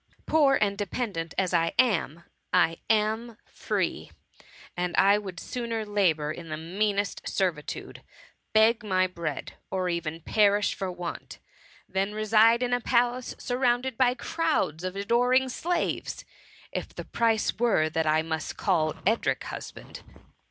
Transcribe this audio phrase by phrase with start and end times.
[0.25, 4.09] Poor and de pendant as I am, I am free;
[4.75, 8.01] and I would sooner labour in the meanest servitude,
[8.51, 11.37] beg my bread, or even perish for want,
[11.87, 16.25] than reside in a palace surrounded by crowds of adoring slaves,
[16.71, 20.01] if the price were that I must call Edric husband.'